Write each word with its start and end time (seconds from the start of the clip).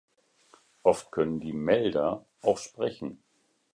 Oft 0.81 1.11
können 1.11 1.39
die 1.39 1.53
"Melder" 1.53 2.25
auch 2.41 2.57
„sprechen“. 2.57 3.21